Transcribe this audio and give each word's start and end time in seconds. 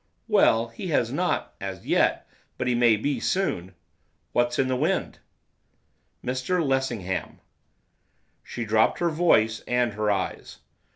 'Well, 0.27 0.69
he 0.69 0.87
has 0.87 1.13
not, 1.13 1.53
as 1.61 1.85
yet; 1.85 2.27
but 2.57 2.65
he 2.67 2.73
may 2.73 2.95
be 2.95 3.19
soon.' 3.19 3.75
'What's 4.33 4.57
in 4.57 4.67
the 4.67 4.75
wind?' 4.75 5.19
'Mr 6.25 6.65
Lessingham.' 6.67 7.39
She 8.43 8.65
dropped 8.65 8.97
her 8.97 9.11
voice, 9.11 9.59
and 9.67 9.93
her 9.93 10.09
eyes. 10.09 10.57